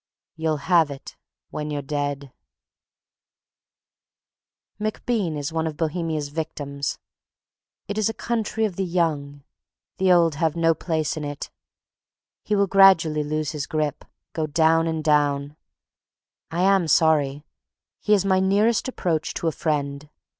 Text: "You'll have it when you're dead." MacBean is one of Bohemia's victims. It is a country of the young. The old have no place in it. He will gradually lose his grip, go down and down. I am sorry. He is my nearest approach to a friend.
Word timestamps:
"You'll 0.35 0.57
have 0.65 0.89
it 0.89 1.15
when 1.51 1.69
you're 1.69 1.83
dead." 1.83 2.33
MacBean 4.79 5.37
is 5.37 5.53
one 5.53 5.67
of 5.67 5.77
Bohemia's 5.77 6.29
victims. 6.29 6.97
It 7.87 7.99
is 7.99 8.09
a 8.09 8.13
country 8.15 8.65
of 8.65 8.77
the 8.77 8.83
young. 8.83 9.43
The 9.99 10.11
old 10.11 10.33
have 10.41 10.55
no 10.55 10.73
place 10.73 11.17
in 11.17 11.23
it. 11.23 11.51
He 12.43 12.55
will 12.55 12.65
gradually 12.65 13.23
lose 13.23 13.51
his 13.51 13.67
grip, 13.67 14.03
go 14.33 14.47
down 14.47 14.87
and 14.87 15.03
down. 15.03 15.55
I 16.49 16.61
am 16.63 16.87
sorry. 16.87 17.45
He 17.99 18.15
is 18.15 18.25
my 18.25 18.39
nearest 18.39 18.87
approach 18.87 19.35
to 19.35 19.47
a 19.47 19.51
friend. 19.51 20.09